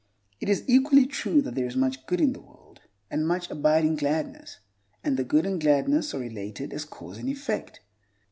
[0.39, 2.79] It is equally true that there is much good in the world,
[3.11, 4.57] and much abiding gladness,
[5.03, 7.81] and the good and gladness are related as cause and effect.